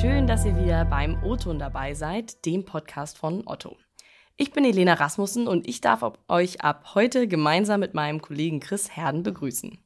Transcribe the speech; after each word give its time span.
schön, 0.00 0.28
dass 0.28 0.44
ihr 0.44 0.56
wieder 0.56 0.84
beim 0.84 1.20
O-Ton 1.24 1.58
dabei 1.58 1.92
seid, 1.92 2.46
dem 2.46 2.64
Podcast 2.64 3.18
von 3.18 3.42
Otto. 3.46 3.76
Ich 4.36 4.52
bin 4.52 4.64
Elena 4.64 4.94
Rasmussen 4.94 5.48
und 5.48 5.66
ich 5.66 5.80
darf 5.80 6.04
euch 6.28 6.60
ab 6.60 6.94
heute 6.94 7.26
gemeinsam 7.26 7.80
mit 7.80 7.94
meinem 7.94 8.22
Kollegen 8.22 8.60
Chris 8.60 8.94
Herden 8.94 9.24
begrüßen. 9.24 9.76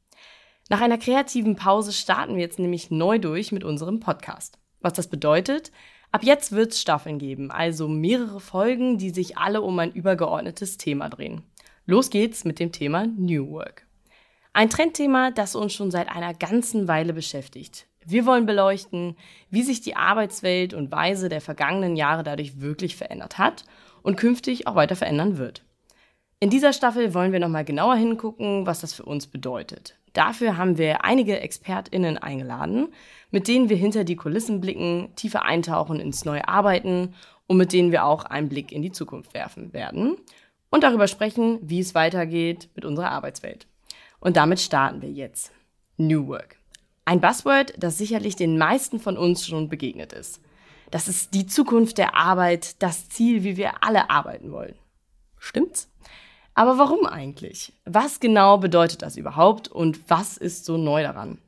Nach 0.68 0.82
einer 0.82 0.98
kreativen 0.98 1.56
Pause 1.56 1.94
starten 1.94 2.34
wir 2.34 2.42
jetzt 2.42 2.58
nämlich 2.58 2.90
neu 2.90 3.18
durch 3.18 3.52
mit 3.52 3.64
unserem 3.64 4.00
Podcast. 4.00 4.58
Was 4.80 4.92
das 4.92 5.08
bedeutet? 5.08 5.72
Ab 6.10 6.24
jetzt 6.24 6.52
wird 6.52 6.72
es 6.72 6.80
Staffeln 6.82 7.18
geben, 7.18 7.50
also 7.50 7.88
mehrere 7.88 8.40
Folgen, 8.40 8.98
die 8.98 9.10
sich 9.10 9.38
alle 9.38 9.62
um 9.62 9.78
ein 9.78 9.92
übergeordnetes 9.92 10.76
Thema 10.76 11.08
drehen. 11.08 11.42
Los 11.86 12.10
geht's 12.10 12.44
mit 12.44 12.58
dem 12.58 12.70
Thema 12.70 13.06
New 13.06 13.50
Work. 13.50 13.86
Ein 14.52 14.68
Trendthema, 14.68 15.30
das 15.30 15.54
uns 15.54 15.72
schon 15.72 15.90
seit 15.90 16.14
einer 16.14 16.34
ganzen 16.34 16.86
Weile 16.86 17.14
beschäftigt. 17.14 17.86
Wir 18.04 18.26
wollen 18.26 18.46
beleuchten, 18.46 19.16
wie 19.50 19.62
sich 19.62 19.80
die 19.80 19.96
Arbeitswelt 19.96 20.74
und 20.74 20.90
Weise 20.90 21.28
der 21.28 21.40
vergangenen 21.40 21.96
Jahre 21.96 22.22
dadurch 22.22 22.60
wirklich 22.60 22.96
verändert 22.96 23.38
hat 23.38 23.64
und 24.02 24.16
künftig 24.16 24.66
auch 24.66 24.74
weiter 24.74 24.96
verändern 24.96 25.38
wird. 25.38 25.62
In 26.40 26.50
dieser 26.50 26.72
Staffel 26.72 27.14
wollen 27.14 27.32
wir 27.32 27.38
nochmal 27.38 27.64
genauer 27.64 27.94
hingucken, 27.94 28.66
was 28.66 28.80
das 28.80 28.92
für 28.92 29.04
uns 29.04 29.28
bedeutet. 29.28 29.96
Dafür 30.12 30.56
haben 30.56 30.76
wir 30.76 31.04
einige 31.04 31.40
ExpertInnen 31.40 32.18
eingeladen, 32.18 32.88
mit 33.30 33.48
denen 33.48 33.68
wir 33.68 33.76
hinter 33.76 34.04
die 34.04 34.16
Kulissen 34.16 34.60
blicken, 34.60 35.10
tiefer 35.16 35.44
eintauchen 35.44 36.00
ins 36.00 36.24
neue 36.24 36.48
Arbeiten 36.48 37.14
und 37.46 37.56
mit 37.56 37.72
denen 37.72 37.92
wir 37.92 38.04
auch 38.04 38.24
einen 38.24 38.48
Blick 38.48 38.72
in 38.72 38.82
die 38.82 38.92
Zukunft 38.92 39.34
werfen 39.34 39.72
werden 39.72 40.16
und 40.70 40.82
darüber 40.82 41.06
sprechen, 41.06 41.58
wie 41.62 41.80
es 41.80 41.94
weitergeht 41.94 42.68
mit 42.74 42.84
unserer 42.84 43.10
Arbeitswelt. 43.10 43.66
Und 44.20 44.36
damit 44.36 44.60
starten 44.60 45.00
wir 45.02 45.10
jetzt. 45.10 45.52
New 45.96 46.26
Work. 46.26 46.61
Ein 47.04 47.20
Buzzword, 47.20 47.74
das 47.78 47.98
sicherlich 47.98 48.36
den 48.36 48.58
meisten 48.58 49.00
von 49.00 49.18
uns 49.18 49.46
schon 49.46 49.68
begegnet 49.68 50.12
ist. 50.12 50.40
Das 50.92 51.08
ist 51.08 51.34
die 51.34 51.46
Zukunft 51.46 51.98
der 51.98 52.14
Arbeit, 52.14 52.80
das 52.80 53.08
Ziel, 53.08 53.42
wie 53.42 53.56
wir 53.56 53.82
alle 53.82 54.08
arbeiten 54.08 54.52
wollen. 54.52 54.76
Stimmt's? 55.38 55.90
Aber 56.54 56.78
warum 56.78 57.06
eigentlich? 57.06 57.72
Was 57.84 58.20
genau 58.20 58.58
bedeutet 58.58 59.02
das 59.02 59.16
überhaupt 59.16 59.68
und 59.68 60.08
was 60.08 60.36
ist 60.36 60.64
so 60.64 60.76
neu 60.76 61.02
daran? 61.02 61.38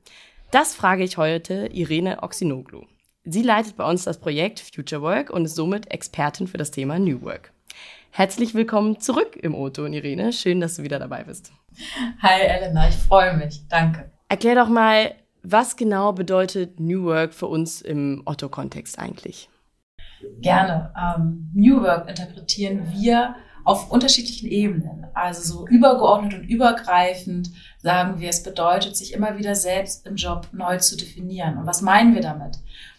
Das 0.51 0.75
frage 0.75 1.05
ich 1.05 1.19
heute 1.19 1.69
Irene 1.73 2.23
Oxinoglu. 2.23 2.84
Sie 3.25 3.43
leitet 3.43 3.77
bei 3.77 3.89
uns 3.89 4.05
das 4.05 4.19
Projekt 4.19 4.61
Future 4.61 5.03
Work 5.03 5.31
und 5.31 5.45
ist 5.45 5.55
somit 5.55 5.91
Expertin 5.91 6.48
für 6.48 6.59
das 6.59 6.71
Thema 6.71 6.98
New 6.98 7.23
Work. 7.23 7.53
Herzlich 8.11 8.55
willkommen 8.55 8.98
zurück 8.98 9.37
im 9.37 9.55
Auto, 9.55 9.84
Irene. 9.84 10.33
Schön, 10.33 10.61
dass 10.61 10.77
du 10.77 10.83
wieder 10.83 10.98
dabei 10.98 11.25
bist. 11.25 11.53
Hi 12.23 12.41
Elena, 12.41 12.89
ich 12.89 12.97
freue 12.97 13.37
mich. 13.37 13.61
Danke. 13.69 14.11
Erklär 14.28 14.55
doch 14.55 14.69
mal, 14.69 15.15
was 15.45 15.77
genau 15.77 16.12
bedeutet 16.12 16.81
New 16.81 17.05
Work 17.05 17.34
für 17.34 17.47
uns 17.47 17.83
im 17.83 18.23
Otto-Kontext 18.25 18.98
eigentlich? 18.98 19.48
Gerne. 20.41 20.92
Ähm, 20.98 21.50
New 21.55 21.83
Work 21.83 22.09
interpretieren 22.09 22.87
wir 22.92 23.34
auf 23.65 23.91
unterschiedlichen 23.91 24.48
Ebenen. 24.48 25.06
Also 25.15 25.42
so 25.42 25.67
übergeordnet 25.67 26.34
und 26.34 26.45
übergreifend 26.45 27.50
sagen 27.83 28.20
wir, 28.20 28.28
es 28.28 28.42
bedeutet, 28.42 28.97
sich 28.97 29.12
immer 29.12 29.39
wieder 29.39 29.55
selbst 29.55 30.06
im 30.06 30.17
Job 30.17 30.48
neu 30.53 30.78
zu 30.78 30.97
definieren. 30.97 31.59
Und 31.59 31.67
was 31.67 31.83
meinen 31.83 32.15
wir 32.15 32.22
damit? 32.22 32.59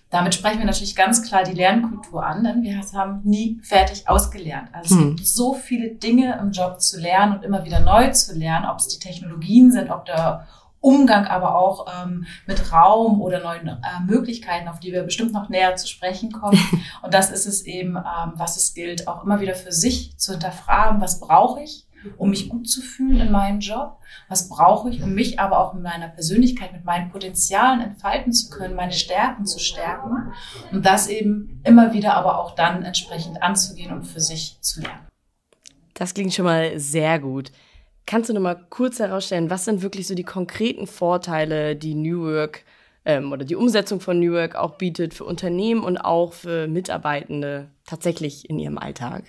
Damit 0.09 0.35
sprechen 0.35 0.59
wir 0.59 0.65
natürlich 0.65 0.95
ganz 0.95 1.27
klar 1.27 1.43
die 1.43 1.53
Lernkultur 1.53 2.23
an, 2.25 2.43
denn 2.43 2.63
wir 2.63 2.79
haben 2.93 3.21
nie 3.23 3.59
fertig 3.63 4.07
ausgelernt. 4.07 4.69
Also 4.71 4.95
es 4.95 5.01
hm. 5.01 5.15
gibt 5.15 5.27
so 5.27 5.53
viele 5.53 5.95
Dinge 5.95 6.37
im 6.39 6.51
Job 6.51 6.79
zu 6.79 6.99
lernen 6.99 7.37
und 7.37 7.43
immer 7.43 7.65
wieder 7.65 7.79
neu 7.79 8.11
zu 8.11 8.37
lernen, 8.37 8.67
ob 8.67 8.77
es 8.77 8.87
die 8.87 8.99
Technologien 8.99 9.71
sind, 9.71 9.89
ob 9.89 10.05
der 10.05 10.47
Umgang 10.85 11.25
aber 11.25 11.55
auch 11.55 11.87
ähm, 11.91 12.27
mit 12.45 12.71
Raum 12.71 13.19
oder 13.19 13.39
neuen 13.39 13.67
äh, 13.67 13.75
Möglichkeiten, 14.05 14.67
auf 14.67 14.79
die 14.79 14.91
wir 14.91 15.01
bestimmt 15.01 15.33
noch 15.33 15.49
näher 15.49 15.75
zu 15.77 15.87
sprechen 15.87 16.31
kommen. 16.31 16.59
Und 17.01 17.11
das 17.11 17.31
ist 17.31 17.47
es 17.47 17.63
eben, 17.65 17.95
ähm, 17.95 18.33
was 18.35 18.55
es 18.55 18.75
gilt, 18.75 19.07
auch 19.07 19.23
immer 19.23 19.39
wieder 19.39 19.55
für 19.55 19.71
sich 19.71 20.15
zu 20.19 20.33
hinterfragen, 20.33 21.01
was 21.01 21.19
brauche 21.19 21.63
ich, 21.63 21.87
um 22.17 22.29
mich 22.29 22.49
gut 22.49 22.69
zu 22.69 22.81
fühlen 22.81 23.19
in 23.19 23.31
meinem 23.31 23.61
Job? 23.61 23.97
Was 24.29 24.47
brauche 24.47 24.91
ich, 24.91 25.01
um 25.01 25.15
mich 25.15 25.39
aber 25.39 25.57
auch 25.57 25.73
in 25.73 25.81
meiner 25.81 26.07
Persönlichkeit 26.07 26.71
mit 26.71 26.85
meinen 26.85 27.09
Potenzialen 27.09 27.81
entfalten 27.81 28.31
zu 28.31 28.51
können, 28.51 28.75
meine 28.75 28.93
Stärken 28.93 29.47
zu 29.47 29.57
stärken? 29.57 30.33
Und 30.71 30.85
das 30.85 31.07
eben 31.07 31.61
immer 31.63 31.93
wieder 31.93 32.13
aber 32.13 32.37
auch 32.37 32.53
dann 32.53 32.83
entsprechend 32.83 33.41
anzugehen 33.41 33.91
und 33.91 34.03
für 34.03 34.21
sich 34.21 34.59
zu 34.61 34.81
lernen. 34.81 35.07
Das 35.95 36.13
klingt 36.13 36.35
schon 36.35 36.45
mal 36.45 36.79
sehr 36.79 37.17
gut. 37.17 37.51
Kannst 38.05 38.29
du 38.29 38.33
noch 38.33 38.41
mal 38.41 38.65
kurz 38.69 38.99
herausstellen, 38.99 39.49
was 39.49 39.65
sind 39.65 39.81
wirklich 39.81 40.07
so 40.07 40.13
die 40.13 40.23
konkreten 40.23 40.85
Vorteile, 40.85 41.75
die 41.75 41.95
New 41.95 42.23
Work 42.23 42.63
ähm, 43.03 43.31
oder 43.31 43.45
die 43.45 43.55
Umsetzung 43.55 43.99
von 43.99 44.19
New 44.19 44.33
Work 44.33 44.55
auch 44.55 44.77
bietet 44.77 45.13
für 45.13 45.23
Unternehmen 45.23 45.83
und 45.83 45.97
auch 45.97 46.33
für 46.33 46.67
Mitarbeitende 46.67 47.69
tatsächlich 47.85 48.49
in 48.49 48.59
ihrem 48.59 48.77
Alltag? 48.77 49.23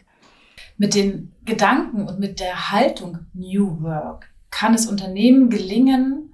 Mit 0.77 0.95
den 0.95 1.33
Gedanken 1.45 2.07
und 2.07 2.19
mit 2.19 2.41
der 2.41 2.71
Haltung 2.71 3.19
New 3.33 3.83
Work 3.83 4.31
kann 4.51 4.75
es 4.75 4.87
Unternehmen 4.87 5.49
gelingen, 5.49 6.26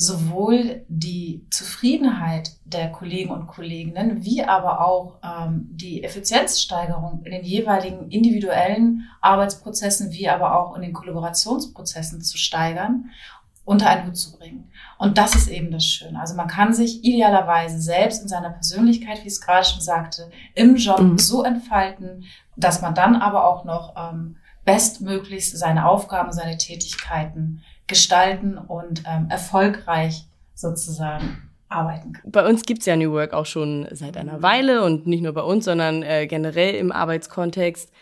sowohl 0.00 0.86
die 0.88 1.46
Zufriedenheit 1.50 2.52
der 2.64 2.90
Kollegen 2.90 3.32
und 3.32 3.46
Kolleginnen 3.46 4.24
wie 4.24 4.42
aber 4.42 4.80
auch 4.82 5.18
ähm, 5.22 5.68
die 5.72 6.02
Effizienzsteigerung 6.02 7.20
in 7.24 7.32
den 7.32 7.44
jeweiligen 7.44 8.10
individuellen 8.10 9.02
Arbeitsprozessen 9.20 10.10
wie 10.12 10.30
aber 10.30 10.58
auch 10.58 10.74
in 10.74 10.80
den 10.80 10.94
Kollaborationsprozessen 10.94 12.22
zu 12.22 12.38
steigern, 12.38 13.10
unter 13.66 13.90
einen 13.90 14.06
Hut 14.06 14.16
zu 14.16 14.38
bringen. 14.38 14.70
Und 14.96 15.18
das 15.18 15.34
ist 15.34 15.48
eben 15.48 15.70
das 15.70 15.84
Schöne. 15.84 16.18
Also 16.18 16.34
man 16.34 16.48
kann 16.48 16.72
sich 16.72 17.04
idealerweise 17.04 17.78
selbst 17.78 18.22
in 18.22 18.28
seiner 18.28 18.50
Persönlichkeit, 18.50 19.18
wie 19.18 19.26
ich 19.26 19.34
es 19.34 19.42
gerade 19.42 19.66
schon 19.66 19.82
sagte, 19.82 20.30
im 20.54 20.76
Job 20.76 21.00
mhm. 21.00 21.18
so 21.18 21.44
entfalten, 21.44 22.24
dass 22.56 22.80
man 22.80 22.94
dann 22.94 23.16
aber 23.16 23.46
auch 23.46 23.64
noch 23.64 23.94
ähm, 23.98 24.38
bestmöglichst 24.64 25.58
seine 25.58 25.86
Aufgaben, 25.86 26.32
seine 26.32 26.56
Tätigkeiten 26.56 27.60
gestalten 27.90 28.56
und 28.56 29.02
ähm, 29.06 29.26
erfolgreich 29.28 30.24
sozusagen 30.54 31.50
arbeiten 31.68 32.14
kann. 32.14 32.30
Bei 32.30 32.48
uns 32.48 32.62
gibt's 32.62 32.86
ja 32.86 32.96
New 32.96 33.12
Work 33.12 33.34
auch 33.34 33.46
schon 33.46 33.86
seit 33.90 34.16
einer 34.16 34.42
Weile 34.42 34.82
und 34.82 35.06
nicht 35.06 35.22
nur 35.22 35.32
bei 35.32 35.42
uns, 35.42 35.66
sondern 35.66 36.02
äh, 36.02 36.26
generell 36.26 36.74
im 36.76 36.92
Arbeitskontext. 36.92 37.92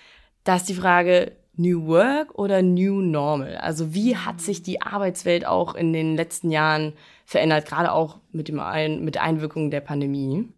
Da 0.45 0.57
ist 0.57 0.69
die 0.69 0.75
Frage, 0.75 1.33
New 1.57 1.87
Work 1.87 2.39
oder 2.39 2.63
New 2.63 3.01
Normal? 3.01 3.57
Also 3.57 3.93
wie 3.93 4.17
hat 4.17 4.41
sich 4.41 4.63
die 4.63 4.81
Arbeitswelt 4.81 5.45
auch 5.45 5.75
in 5.75 5.93
den 5.93 6.17
letzten 6.17 6.51
Jahren 6.51 6.93
verändert, 7.25 7.67
gerade 7.67 7.93
auch 7.93 8.19
mit, 8.31 8.49
dem 8.49 8.61
Ein 8.61 9.05
mit 9.05 9.17
der 9.17 9.25
Einwirkung 9.25 9.71
der 9.71 9.81
Pandemie? 9.81 10.49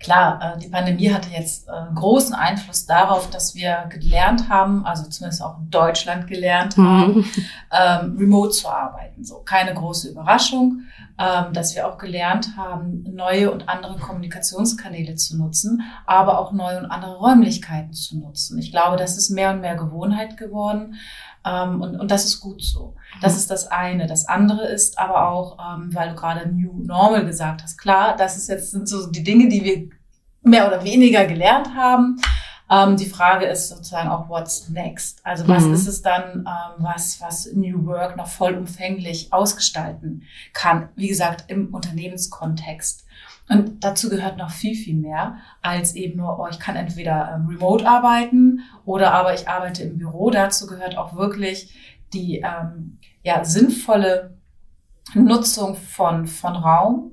Klar, 0.00 0.56
äh, 0.56 0.58
die 0.58 0.68
Pandemie 0.68 1.12
hatte 1.12 1.30
jetzt 1.30 1.68
äh, 1.68 1.72
großen 1.94 2.34
Einfluss 2.34 2.86
darauf, 2.86 3.30
dass 3.30 3.54
wir 3.54 3.88
gelernt 3.90 4.48
haben, 4.48 4.84
also 4.84 5.08
zumindest 5.08 5.42
auch 5.42 5.58
in 5.58 5.70
Deutschland 5.70 6.26
gelernt 6.26 6.76
haben, 6.76 7.16
mhm. 7.16 7.24
ähm, 7.72 8.16
remote 8.18 8.50
zu 8.50 8.68
arbeiten. 8.68 9.24
So 9.24 9.38
keine 9.38 9.74
große 9.74 10.10
Überraschung, 10.10 10.82
ähm, 11.18 11.52
dass 11.54 11.74
wir 11.74 11.86
auch 11.88 11.96
gelernt 11.96 12.56
haben, 12.56 13.04
neue 13.14 13.50
und 13.50 13.68
andere 13.68 13.96
Kommunikationskanäle 13.96 15.14
zu 15.14 15.38
nutzen, 15.38 15.82
aber 16.04 16.38
auch 16.38 16.52
neue 16.52 16.78
und 16.78 16.86
andere 16.86 17.16
Räumlichkeiten 17.16 17.94
zu 17.94 18.18
nutzen. 18.18 18.58
Ich 18.58 18.70
glaube, 18.70 18.96
das 18.96 19.16
ist 19.16 19.30
mehr 19.30 19.52
und 19.52 19.62
mehr 19.62 19.76
Gewohnheit 19.76 20.36
geworden. 20.36 20.96
Ähm, 21.46 21.80
und, 21.80 21.98
und 22.00 22.10
das 22.10 22.24
ist 22.24 22.40
gut 22.40 22.62
so. 22.62 22.96
Das 23.22 23.34
mhm. 23.34 23.38
ist 23.38 23.50
das 23.50 23.68
eine. 23.68 24.06
Das 24.06 24.26
andere 24.26 24.66
ist 24.66 24.98
aber 24.98 25.28
auch, 25.28 25.58
ähm, 25.60 25.94
weil 25.94 26.10
du 26.10 26.16
gerade 26.16 26.48
New 26.48 26.72
Normal 26.84 27.24
gesagt 27.24 27.62
hast, 27.62 27.78
klar, 27.78 28.16
das 28.16 28.36
ist 28.36 28.48
jetzt 28.48 28.72
sind 28.72 28.88
so 28.88 29.06
die 29.06 29.22
Dinge, 29.22 29.48
die 29.48 29.64
wir 29.64 29.88
mehr 30.42 30.66
oder 30.66 30.82
weniger 30.84 31.24
gelernt 31.26 31.74
haben. 31.74 32.20
Ähm, 32.68 32.96
die 32.96 33.06
Frage 33.06 33.46
ist 33.46 33.68
sozusagen 33.68 34.08
auch, 34.08 34.28
what's 34.28 34.68
next? 34.68 35.20
Also 35.24 35.46
was 35.46 35.64
mhm. 35.64 35.74
ist 35.74 35.86
es 35.86 36.02
dann, 36.02 36.40
ähm, 36.40 36.84
was, 36.84 37.20
was 37.20 37.52
New 37.52 37.86
Work 37.86 38.16
noch 38.16 38.26
vollumfänglich 38.26 39.32
ausgestalten 39.32 40.24
kann? 40.52 40.88
Wie 40.96 41.08
gesagt, 41.08 41.44
im 41.48 41.72
Unternehmenskontext. 41.72 43.05
Und 43.48 43.84
dazu 43.84 44.10
gehört 44.10 44.38
noch 44.38 44.50
viel, 44.50 44.74
viel 44.74 44.96
mehr 44.96 45.36
als 45.62 45.94
eben 45.94 46.18
nur, 46.18 46.38
oh, 46.38 46.48
ich 46.50 46.58
kann 46.58 46.74
entweder 46.74 47.32
ähm, 47.34 47.46
remote 47.46 47.86
arbeiten 47.86 48.60
oder 48.84 49.12
aber 49.12 49.34
ich 49.34 49.48
arbeite 49.48 49.84
im 49.84 49.98
Büro. 49.98 50.30
Dazu 50.30 50.66
gehört 50.66 50.98
auch 50.98 51.14
wirklich 51.14 51.72
die 52.12 52.38
ähm, 52.44 52.98
ja, 53.22 53.44
sinnvolle 53.44 54.36
Nutzung 55.14 55.76
von, 55.76 56.26
von 56.26 56.56
Raum, 56.56 57.12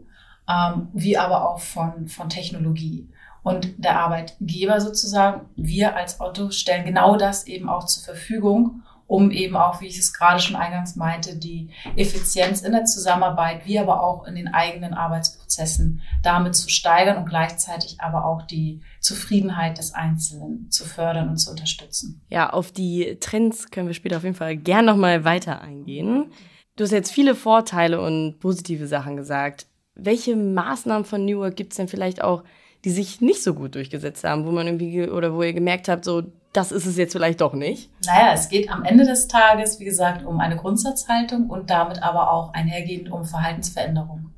ähm, 0.50 0.88
wie 0.94 1.18
aber 1.18 1.50
auch 1.50 1.60
von, 1.60 2.08
von 2.08 2.30
Technologie. 2.30 3.10
Und 3.44 3.84
der 3.84 4.00
Arbeitgeber 4.00 4.80
sozusagen, 4.82 5.50
wir 5.56 5.96
als 5.96 6.20
Otto 6.20 6.50
stellen 6.50 6.86
genau 6.86 7.18
das 7.18 7.46
eben 7.46 7.70
auch 7.70 7.86
zur 7.86 8.04
Verfügung, 8.04 8.84
um 9.08 9.32
eben 9.32 9.56
auch, 9.56 9.82
wie 9.82 9.88
ich 9.88 9.98
es 9.98 10.14
gerade 10.14 10.40
schon 10.40 10.56
eingangs 10.56 10.96
meinte, 10.96 11.38
die 11.38 11.70
Effizienz 11.96 12.62
in 12.62 12.72
der 12.72 12.86
Zusammenarbeit, 12.86 13.66
wie 13.66 13.80
aber 13.80 14.02
auch 14.02 14.26
in 14.26 14.36
den 14.36 14.48
eigenen 14.48 14.94
Arbeitsprozessen 14.94 16.02
damit 16.24 16.56
zu 16.56 16.70
steigern 16.70 17.18
und 17.18 17.30
gleichzeitig 17.30 17.98
aber 18.00 18.26
auch 18.26 18.44
die 18.44 18.82
Zufriedenheit 19.02 19.78
des 19.78 19.94
Einzelnen 19.94 20.72
zu 20.72 20.86
fördern 20.86 21.30
und 21.30 21.38
zu 21.38 21.52
unterstützen. 21.52 22.22
Ja, 22.30 22.50
auf 22.50 22.72
die 22.72 23.18
Trends 23.20 23.70
können 23.72 23.88
wir 23.88 23.94
später 23.94 24.18
auf 24.18 24.24
jeden 24.24 24.36
Fall 24.36 24.56
gern 24.56 24.86
nochmal 24.86 25.26
weiter 25.26 25.62
eingehen. 25.62 26.32
Du 26.76 26.84
hast 26.84 26.92
jetzt 26.92 27.12
viele 27.12 27.36
Vorteile 27.36 28.02
und 28.02 28.40
positive 28.40 28.88
Sachen 28.88 29.16
gesagt. 29.16 29.68
Welche 29.96 30.36
Maßnahmen 30.36 31.06
von 31.06 31.26
New 31.26 31.40
Work 31.40 31.56
gibt 31.56 31.74
es 31.74 31.78
denn 31.78 31.88
vielleicht 31.88 32.24
auch, 32.24 32.44
die 32.84 32.90
sich 32.90 33.22
nicht 33.22 33.44
so 33.44 33.54
gut 33.54 33.76
durchgesetzt 33.76 34.24
haben, 34.24 34.46
wo 34.46 34.52
man 34.52 34.66
irgendwie 34.66 35.08
oder 35.08 35.34
wo 35.34 35.44
ihr 35.44 35.54
gemerkt 35.54 35.88
habt, 35.88 36.04
so 36.04 36.24
das 36.54 36.72
ist 36.72 36.86
es 36.86 36.98
jetzt 36.98 37.14
vielleicht 37.14 37.42
doch 37.42 37.54
nicht? 37.54 37.90
Naja, 38.06 38.34
es 38.34 38.48
geht 38.48 38.72
am 38.72 38.84
Ende 38.84 39.06
des 39.06 39.28
Tages, 39.28 39.80
wie 39.80 39.86
gesagt, 39.86 40.24
um 40.24 40.40
eine 40.40 40.56
Grundsatzhaltung 40.56 41.50
und 41.50 41.72
damit 41.72 42.02
aber 42.04 42.32
auch 42.32 42.54
einhergehend 42.54 43.12
um 43.12 43.26
Verhaltensveränderung. 43.26 44.30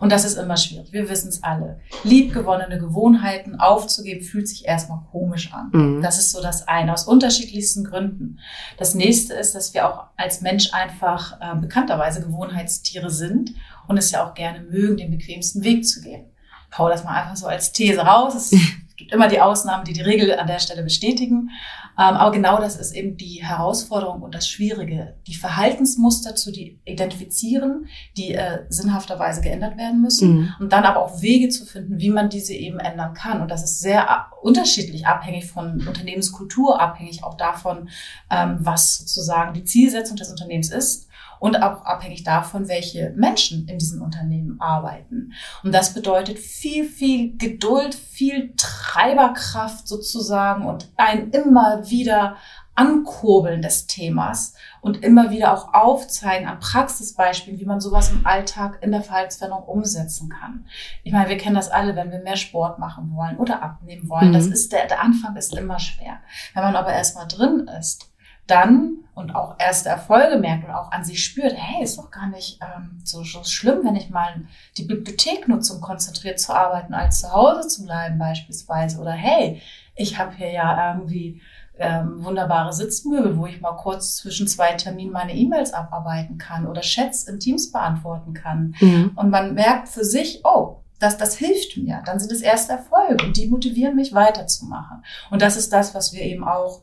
Und 0.00 0.12
das 0.12 0.26
ist 0.26 0.36
immer 0.36 0.58
schwierig. 0.58 0.92
Wir 0.92 1.08
wissen 1.08 1.28
es 1.28 1.42
alle. 1.42 1.80
Liebgewonnene 2.02 2.78
Gewohnheiten 2.78 3.58
aufzugeben, 3.58 4.22
fühlt 4.22 4.46
sich 4.46 4.66
erstmal 4.66 5.00
komisch 5.10 5.54
an. 5.54 5.70
Mhm. 5.72 6.02
Das 6.02 6.18
ist 6.18 6.32
so 6.32 6.42
das 6.42 6.68
eine, 6.68 6.92
aus 6.92 7.06
unterschiedlichsten 7.06 7.84
Gründen. 7.84 8.40
Das 8.76 8.94
nächste 8.94 9.32
ist, 9.32 9.54
dass 9.54 9.72
wir 9.72 9.88
auch 9.88 10.04
als 10.16 10.42
Mensch 10.42 10.74
einfach 10.74 11.40
äh, 11.40 11.56
bekannterweise 11.56 12.20
Gewohnheitstiere 12.20 13.08
sind 13.08 13.54
und 13.88 13.96
es 13.96 14.10
ja 14.10 14.26
auch 14.26 14.34
gerne 14.34 14.60
mögen, 14.60 14.98
den 14.98 15.10
bequemsten 15.10 15.64
Weg 15.64 15.86
zu 15.86 16.02
gehen. 16.02 16.26
Ich 16.70 16.78
hau 16.78 16.88
das 16.88 17.04
mal 17.04 17.22
einfach 17.22 17.36
so 17.36 17.46
als 17.46 17.72
These 17.72 18.00
raus. 18.00 18.50
Es 18.94 18.98
gibt 18.98 19.12
immer 19.12 19.26
die 19.26 19.40
Ausnahmen, 19.40 19.84
die 19.84 19.92
die 19.92 20.02
Regel 20.02 20.38
an 20.38 20.46
der 20.46 20.60
Stelle 20.60 20.84
bestätigen. 20.84 21.50
Ähm, 21.98 22.14
aber 22.14 22.30
genau 22.30 22.60
das 22.60 22.76
ist 22.76 22.92
eben 22.92 23.16
die 23.16 23.44
Herausforderung 23.44 24.22
und 24.22 24.36
das 24.36 24.48
Schwierige, 24.48 25.16
die 25.26 25.34
Verhaltensmuster 25.34 26.36
zu 26.36 26.52
identifizieren, 26.52 27.86
die 28.16 28.34
äh, 28.34 28.64
sinnhafterweise 28.68 29.40
geändert 29.40 29.76
werden 29.76 30.00
müssen 30.00 30.36
mhm. 30.36 30.54
und 30.60 30.72
dann 30.72 30.84
aber 30.84 31.00
auch 31.00 31.22
Wege 31.22 31.48
zu 31.48 31.66
finden, 31.66 31.98
wie 31.98 32.10
man 32.10 32.30
diese 32.30 32.54
eben 32.54 32.78
ändern 32.78 33.14
kann. 33.14 33.42
Und 33.42 33.50
das 33.50 33.64
ist 33.64 33.80
sehr 33.80 34.26
unterschiedlich 34.42 35.06
abhängig 35.06 35.46
von 35.46 35.86
Unternehmenskultur, 35.86 36.80
abhängig 36.80 37.24
auch 37.24 37.36
davon, 37.36 37.88
ähm, 38.30 38.58
was 38.60 38.98
sozusagen 38.98 39.54
die 39.54 39.64
Zielsetzung 39.64 40.16
des 40.16 40.30
Unternehmens 40.30 40.70
ist 40.70 41.08
und 41.44 41.62
auch 41.62 41.84
abhängig 41.84 42.24
davon, 42.24 42.68
welche 42.68 43.12
Menschen 43.16 43.68
in 43.68 43.76
diesen 43.76 44.00
Unternehmen 44.00 44.58
arbeiten. 44.62 45.34
Und 45.62 45.74
das 45.74 45.92
bedeutet 45.92 46.38
viel, 46.38 46.86
viel 46.86 47.36
Geduld, 47.36 47.94
viel 47.94 48.54
Treiberkraft 48.56 49.86
sozusagen 49.86 50.64
und 50.64 50.90
ein 50.96 51.32
immer 51.32 51.90
wieder 51.90 52.36
Ankurbeln 52.74 53.60
des 53.60 53.86
Themas 53.86 54.54
und 54.80 55.04
immer 55.04 55.30
wieder 55.30 55.52
auch 55.52 55.74
aufzeigen 55.74 56.48
an 56.48 56.60
Praxisbeispielen, 56.60 57.60
wie 57.60 57.66
man 57.66 57.82
sowas 57.82 58.10
im 58.10 58.24
Alltag 58.24 58.78
in 58.80 58.90
der 58.90 59.02
Verhaltensveränderung 59.02 59.64
umsetzen 59.64 60.30
kann. 60.30 60.64
Ich 61.02 61.12
meine, 61.12 61.28
wir 61.28 61.36
kennen 61.36 61.56
das 61.56 61.68
alle, 61.68 61.94
wenn 61.94 62.10
wir 62.10 62.20
mehr 62.20 62.36
Sport 62.36 62.78
machen 62.78 63.14
wollen 63.14 63.36
oder 63.36 63.62
abnehmen 63.62 64.08
wollen. 64.08 64.30
Mhm. 64.30 64.32
Das 64.32 64.46
ist 64.46 64.72
der, 64.72 64.86
der 64.86 65.02
Anfang 65.02 65.36
ist 65.36 65.54
immer 65.54 65.78
schwer. 65.78 66.20
Wenn 66.54 66.64
man 66.64 66.74
aber 66.74 66.94
erstmal 66.94 67.28
drin 67.28 67.68
ist 67.78 68.13
dann 68.46 68.98
und 69.14 69.34
auch 69.34 69.56
erste 69.58 69.88
Erfolge 69.88 70.38
merkt 70.38 70.64
und 70.64 70.74
auch 70.74 70.90
an 70.90 71.04
sich 71.04 71.24
spürt, 71.24 71.54
hey, 71.56 71.84
ist 71.84 71.98
doch 71.98 72.10
gar 72.10 72.28
nicht 72.28 72.58
ähm, 72.60 72.98
so, 73.04 73.22
so 73.22 73.44
schlimm, 73.44 73.84
wenn 73.84 73.96
ich 73.96 74.10
mal 74.10 74.42
die 74.76 74.84
Bibliothek 74.84 75.46
nutze, 75.46 75.74
um 75.74 75.80
konzentriert 75.80 76.40
zu 76.40 76.52
arbeiten, 76.52 76.94
als 76.94 77.20
zu 77.20 77.32
Hause 77.32 77.68
zu 77.68 77.84
bleiben 77.84 78.18
beispielsweise. 78.18 78.98
Oder 78.98 79.12
hey, 79.12 79.62
ich 79.94 80.18
habe 80.18 80.34
hier 80.34 80.50
ja 80.50 80.94
irgendwie 80.94 81.40
ähm, 81.78 82.24
wunderbare 82.24 82.72
Sitzmöbel, 82.72 83.36
wo 83.36 83.46
ich 83.46 83.60
mal 83.60 83.76
kurz 83.76 84.16
zwischen 84.16 84.48
zwei 84.48 84.72
Terminen 84.72 85.12
meine 85.12 85.34
E-Mails 85.34 85.72
abarbeiten 85.72 86.38
kann 86.38 86.66
oder 86.66 86.80
Chats 86.80 87.24
in 87.24 87.40
Teams 87.40 87.72
beantworten 87.72 88.32
kann. 88.34 88.74
Mhm. 88.80 89.12
Und 89.16 89.30
man 89.30 89.54
merkt 89.54 89.88
für 89.88 90.04
sich, 90.04 90.40
oh, 90.44 90.80
das, 91.00 91.18
das 91.18 91.36
hilft 91.36 91.76
mir. 91.76 92.02
Dann 92.06 92.18
sind 92.18 92.32
es 92.32 92.40
erste 92.40 92.72
Erfolge 92.72 93.24
und 93.24 93.36
die 93.36 93.48
motivieren 93.48 93.96
mich 93.96 94.14
weiterzumachen. 94.14 95.04
Und 95.30 95.42
das 95.42 95.56
ist 95.56 95.72
das, 95.72 95.94
was 95.94 96.12
wir 96.12 96.22
eben 96.22 96.44
auch 96.44 96.82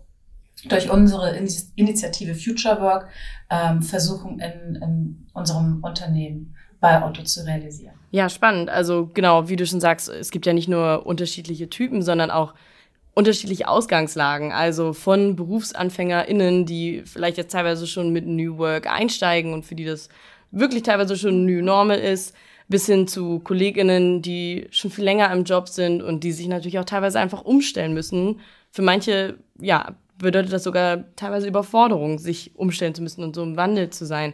durch 0.68 0.90
unsere 0.90 1.36
Initiative 1.76 2.36
Future 2.36 2.82
Work 2.82 3.10
ähm, 3.50 3.82
versuchen 3.82 4.40
in, 4.40 4.76
in 4.76 5.28
unserem 5.34 5.84
Unternehmen 5.84 6.56
bei 6.80 7.04
Otto 7.04 7.24
zu 7.24 7.46
realisieren. 7.46 7.94
Ja, 8.12 8.28
spannend. 8.28 8.70
Also 8.70 9.10
genau, 9.14 9.48
wie 9.48 9.56
du 9.56 9.66
schon 9.66 9.80
sagst, 9.80 10.10
es 10.10 10.32
gibt 10.32 10.46
ja 10.46 10.54
nicht 10.54 10.68
nur 10.68 11.06
unterschiedliche 11.06 11.70
Typen, 11.70 12.02
sondern 12.02 12.32
auch 12.32 12.54
unterschiedliche 13.14 13.68
Ausgangslagen. 13.68 14.52
Also 14.52 14.94
von 14.94 15.36
BerufsanfängerInnen, 15.36 16.66
die 16.66 17.04
vielleicht 17.06 17.38
jetzt 17.38 17.52
teilweise 17.52 17.88
schon 17.88 18.12
mit 18.12 18.26
New 18.26 18.58
Work 18.58 18.88
einsteigen 18.88 19.54
und 19.54 19.66
für 19.66 19.76
die 19.76 19.86
das 19.86 20.10
wirklich 20.52 20.84
teilweise 20.84 21.16
schon 21.16 21.46
New 21.46 21.62
Normal 21.62 22.00
ist, 22.00 22.36
bis 22.68 22.86
hin 22.86 23.08
zu 23.08 23.40
KollegInnen, 23.40 24.22
die 24.22 24.68
schon 24.72 24.92
viel 24.92 25.04
länger 25.04 25.32
im 25.32 25.44
Job 25.44 25.68
sind 25.68 26.02
und 26.02 26.24
die 26.24 26.32
sich 26.32 26.48
natürlich 26.48 26.80
auch 26.80 26.86
teilweise 26.86 27.20
einfach 27.20 27.44
umstellen 27.44 27.94
müssen. 27.94 28.40
Für 28.72 28.82
manche, 28.82 29.38
ja, 29.60 29.96
bedeutet 30.22 30.54
das 30.54 30.64
sogar 30.64 31.04
teilweise 31.16 31.48
Überforderung, 31.48 32.20
sich 32.20 32.56
umstellen 32.56 32.96
zu 32.96 33.02
müssen 33.02 33.24
und 33.24 33.36
so 33.36 33.44
im 33.44 33.58
Wandel 33.58 33.90
zu 33.90 34.06
sein. 34.06 34.34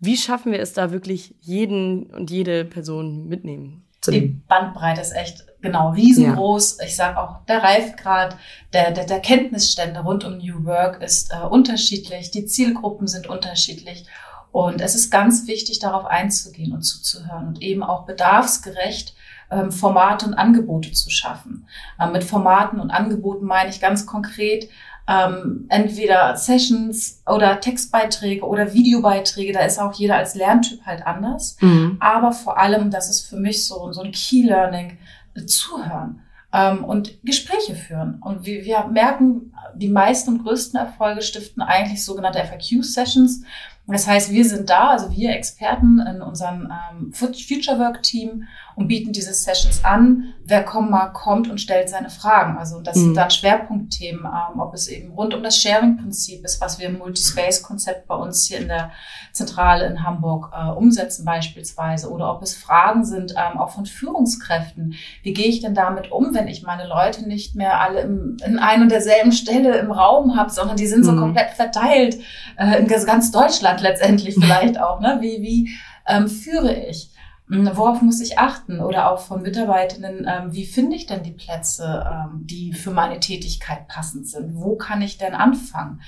Wie 0.00 0.16
schaffen 0.16 0.52
wir 0.52 0.60
es 0.60 0.72
da 0.72 0.90
wirklich, 0.90 1.34
jeden 1.40 2.04
und 2.06 2.30
jede 2.30 2.64
Person 2.64 3.26
mitnehmen? 3.26 3.84
Die 4.06 4.20
Bandbreite 4.20 5.00
ist 5.00 5.12
echt 5.12 5.46
genau 5.62 5.90
riesengroß. 5.92 6.78
Ja. 6.78 6.86
Ich 6.86 6.96
sage 6.96 7.18
auch, 7.18 7.44
der 7.46 7.62
Reifgrad 7.62 8.36
der, 8.72 8.90
der, 8.90 9.06
der 9.06 9.20
Kenntnisstände 9.20 10.00
rund 10.00 10.24
um 10.24 10.36
New 10.36 10.64
Work 10.66 11.02
ist 11.02 11.32
äh, 11.32 11.46
unterschiedlich. 11.46 12.30
Die 12.30 12.44
Zielgruppen 12.44 13.06
sind 13.06 13.26
unterschiedlich. 13.26 14.04
Und 14.52 14.80
es 14.80 14.94
ist 14.94 15.10
ganz 15.10 15.48
wichtig, 15.48 15.78
darauf 15.78 16.04
einzugehen 16.04 16.72
und 16.72 16.82
zuzuhören 16.82 17.48
und 17.48 17.62
eben 17.62 17.82
auch 17.82 18.04
bedarfsgerecht 18.04 19.14
ähm, 19.50 19.72
Formate 19.72 20.26
und 20.26 20.34
Angebote 20.34 20.92
zu 20.92 21.10
schaffen. 21.10 21.66
Ähm, 22.00 22.12
mit 22.12 22.24
Formaten 22.24 22.78
und 22.78 22.90
Angeboten 22.90 23.46
meine 23.46 23.70
ich 23.70 23.80
ganz 23.80 24.06
konkret 24.06 24.68
ähm, 25.06 25.66
entweder 25.68 26.36
Sessions 26.36 27.22
oder 27.26 27.60
Textbeiträge 27.60 28.44
oder 28.46 28.72
Videobeiträge. 28.72 29.52
Da 29.52 29.60
ist 29.60 29.78
auch 29.78 29.92
jeder 29.94 30.16
als 30.16 30.34
Lerntyp 30.34 30.84
halt 30.86 31.06
anders. 31.06 31.56
Mhm. 31.60 31.96
Aber 32.00 32.32
vor 32.32 32.58
allem, 32.58 32.90
das 32.90 33.10
ist 33.10 33.28
für 33.28 33.36
mich 33.36 33.66
so, 33.66 33.92
so 33.92 34.02
ein 34.02 34.12
Key-Learning, 34.12 34.98
äh, 35.34 35.44
zuhören 35.44 36.20
ähm, 36.52 36.84
und 36.84 37.18
Gespräche 37.22 37.74
führen. 37.74 38.20
Und 38.22 38.46
wir, 38.46 38.64
wir 38.64 38.86
merken, 38.86 39.52
die 39.74 39.88
meisten 39.88 40.30
und 40.30 40.44
größten 40.44 40.78
Erfolge 40.78 41.20
stiften 41.20 41.62
eigentlich 41.62 42.04
sogenannte 42.04 42.38
FAQ-Sessions. 42.38 43.42
Das 43.86 44.06
heißt, 44.06 44.30
wir 44.30 44.44
sind 44.46 44.70
da, 44.70 44.90
also 44.90 45.10
wir 45.10 45.30
Experten 45.30 45.98
in 45.98 46.22
unserem 46.22 46.72
ähm, 46.72 47.12
Future 47.12 47.78
Work 47.78 48.02
Team 48.02 48.44
und 48.76 48.88
bieten 48.88 49.12
diese 49.12 49.34
Sessions 49.34 49.84
an. 49.84 50.32
Wer 50.42 50.62
kommen 50.64 50.90
mag, 50.90 51.12
kommt 51.12 51.50
und 51.50 51.60
stellt 51.60 51.90
seine 51.90 52.08
Fragen. 52.08 52.56
Also 52.56 52.80
das 52.80 52.96
mhm. 52.96 53.00
sind 53.00 53.16
dann 53.16 53.30
Schwerpunktthemen, 53.30 54.24
ähm, 54.24 54.60
ob 54.60 54.72
es 54.72 54.88
eben 54.88 55.12
rund 55.12 55.34
um 55.34 55.42
das 55.42 55.58
Sharing-Prinzip 55.58 56.44
ist, 56.44 56.62
was 56.62 56.78
wir 56.78 56.88
im 56.88 56.98
Multispace-Konzept 56.98 58.08
bei 58.08 58.14
uns 58.14 58.46
hier 58.46 58.58
in 58.58 58.68
der 58.68 58.90
Zentrale 59.32 59.86
in 59.86 60.02
Hamburg 60.02 60.50
äh, 60.54 60.70
umsetzen 60.70 61.26
beispielsweise, 61.26 62.10
oder 62.10 62.34
ob 62.34 62.42
es 62.42 62.54
Fragen 62.54 63.04
sind, 63.04 63.32
ähm, 63.32 63.58
auch 63.58 63.70
von 63.70 63.84
Führungskräften. 63.84 64.94
Wie 65.22 65.34
gehe 65.34 65.46
ich 65.46 65.60
denn 65.60 65.74
damit 65.74 66.10
um, 66.10 66.34
wenn 66.34 66.48
ich 66.48 66.62
meine 66.62 66.86
Leute 66.86 67.28
nicht 67.28 67.54
mehr 67.54 67.80
alle 67.80 68.00
im, 68.00 68.38
in 68.46 68.58
ein 68.58 68.82
und 68.82 68.90
derselben 68.90 69.32
Stelle 69.32 69.76
im 69.78 69.90
Raum 69.90 70.36
habe, 70.36 70.50
sondern 70.50 70.76
die 70.76 70.86
sind 70.86 71.04
so 71.04 71.12
mhm. 71.12 71.20
komplett 71.20 71.50
verteilt 71.50 72.18
äh, 72.56 72.78
in 72.78 72.88
ganz 72.88 73.30
Deutschland 73.30 73.73
letztendlich 73.80 74.34
vielleicht 74.34 74.80
auch. 74.80 75.00
Ne? 75.00 75.18
Wie, 75.20 75.42
wie 75.42 75.70
ähm, 76.06 76.28
führe 76.28 76.74
ich? 76.74 77.10
Hm, 77.48 77.70
worauf 77.74 78.00
muss 78.02 78.20
ich 78.20 78.38
achten? 78.38 78.80
Oder 78.80 79.10
auch 79.10 79.20
von 79.20 79.42
Mitarbeitenden, 79.42 80.26
ähm, 80.28 80.52
wie 80.52 80.66
finde 80.66 80.96
ich 80.96 81.06
denn 81.06 81.22
die 81.22 81.32
Plätze, 81.32 82.04
ähm, 82.10 82.46
die 82.46 82.72
für 82.72 82.90
meine 82.90 83.20
Tätigkeit 83.20 83.86
passend 83.88 84.28
sind? 84.28 84.54
Wo 84.54 84.76
kann 84.76 85.02
ich 85.02 85.18
denn 85.18 85.34
anfangen? 85.34 86.00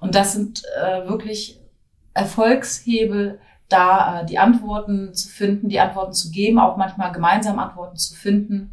Und 0.00 0.14
das 0.14 0.32
sind 0.32 0.62
äh, 0.80 1.08
wirklich 1.08 1.60
Erfolgshebel, 2.14 3.40
da 3.68 4.20
äh, 4.20 4.26
die 4.26 4.38
Antworten 4.38 5.14
zu 5.14 5.28
finden, 5.28 5.68
die 5.68 5.80
Antworten 5.80 6.12
zu 6.12 6.30
geben, 6.30 6.58
auch 6.58 6.76
manchmal 6.76 7.12
gemeinsam 7.12 7.58
Antworten 7.58 7.96
zu 7.96 8.14
finden 8.14 8.70